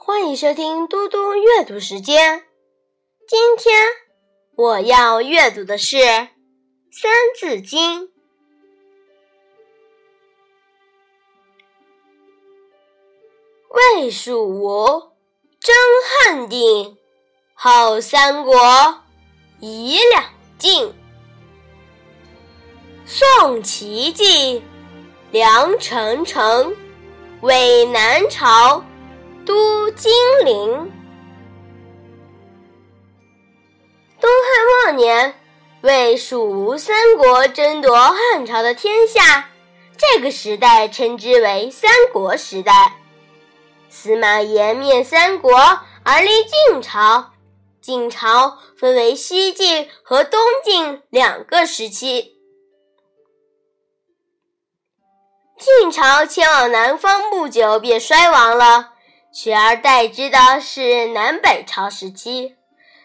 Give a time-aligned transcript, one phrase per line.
[0.00, 2.44] 欢迎收听嘟嘟阅读时间。
[3.26, 3.82] 今天
[4.54, 5.96] 我要阅读的是
[6.92, 8.06] 《三字经》。
[13.68, 14.86] 魏蜀吴
[15.58, 15.74] 争
[16.24, 16.96] 汉鼎，
[17.52, 19.02] 号三国
[19.58, 20.24] 夷两
[20.58, 20.94] 晋。
[23.04, 24.62] 宋齐晋，
[25.32, 26.74] 梁陈城，
[27.42, 28.84] 魏南朝。
[29.48, 30.12] 都金
[30.44, 30.92] 陵。
[34.20, 35.40] 东汉末年，
[35.80, 39.48] 魏蜀吴三国争夺汉朝的天下，
[39.96, 42.98] 这个时代称之为三国时代。
[43.88, 45.50] 司马炎灭三国
[46.02, 47.30] 而立晋朝，
[47.80, 52.34] 晋朝分为西晋和东晋两个时期。
[55.58, 58.92] 晋朝迁往南方不久便衰亡了。
[59.32, 62.56] 取而代之的是南北朝时期。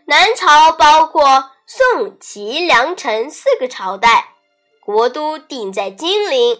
[0.06, 4.34] 南朝包括宋、齐、梁、陈四个朝代，
[4.82, 6.58] 国都定在金陵。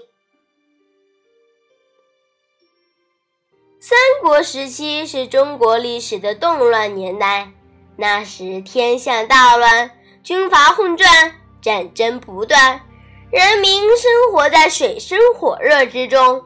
[3.82, 7.52] 三国时期是中国历史的动乱年代，
[7.98, 9.92] 那时天下大乱，
[10.24, 12.82] 军阀混战，战争不断，
[13.30, 16.46] 人民生活在水深火热之中，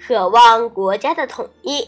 [0.00, 1.86] 渴望国家的统一。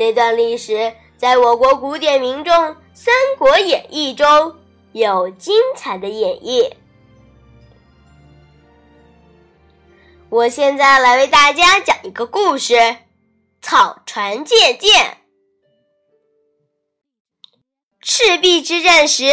[0.00, 2.50] 这段历史在我国古典名著
[2.94, 4.56] 《三国演义》中
[4.92, 6.72] 有精彩的演绎。
[10.30, 12.96] 我现在来为大家讲一个故事：
[13.60, 15.18] 草船借箭。
[18.00, 19.26] 赤壁之战时，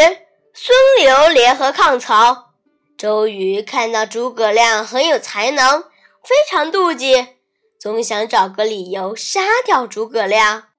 [0.53, 2.51] 孙刘联合抗曹，
[2.97, 5.83] 周瑜看到诸葛亮很有才能，
[6.23, 7.36] 非常妒忌。
[7.80, 10.70] 总想找个理由杀掉诸葛亮。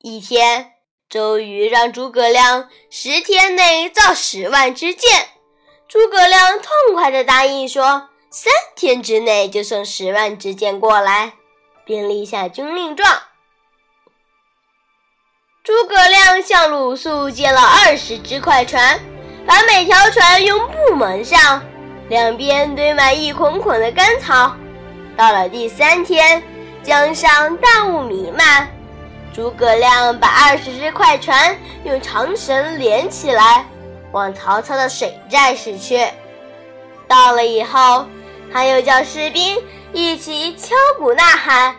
[0.00, 0.72] 一天，
[1.08, 5.28] 周瑜让诸葛亮十天内造十万支箭，
[5.86, 11.34] 诸葛亮痛快地答应说：“三天之内就送十万支箭过来，
[11.84, 13.22] 并立下军令状。”
[15.62, 18.98] 诸葛亮向鲁肃借了二十只快船，
[19.46, 21.62] 把每条船用布蒙上，
[22.08, 24.56] 两边堆满一捆捆的干草。
[25.18, 26.40] 到了第三天，
[26.80, 28.68] 江上大雾弥漫，
[29.34, 33.66] 诸葛亮把二十只快船用长绳连起来，
[34.12, 36.06] 往曹操的水寨驶去。
[37.08, 38.06] 到了以后，
[38.52, 39.60] 他又叫士兵
[39.92, 41.74] 一起敲鼓呐喊。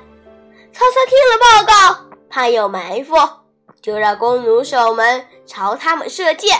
[0.73, 3.15] 曹操听了报告，怕有埋伏，
[3.81, 6.59] 就让弓弩手们朝他们射箭，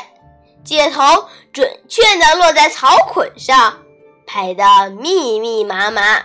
[0.63, 3.73] 箭头准确地落在草捆上，
[4.25, 6.23] 排得密密麻麻。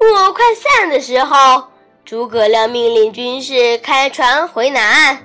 [0.00, 1.64] 雾快散的时候，
[2.04, 5.18] 诸葛亮命令军士开船回南岸。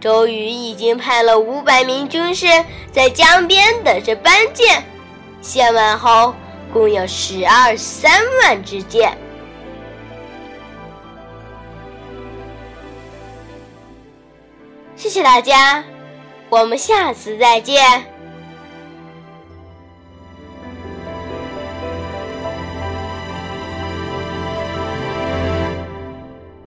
[0.00, 2.46] 周瑜已经派了五百名军士
[2.90, 4.84] 在江边等着搬箭，
[5.40, 6.34] 献完后
[6.72, 9.16] 共有十二三万支箭。
[14.94, 15.82] 谢谢大家，
[16.48, 18.11] 我们下次再见。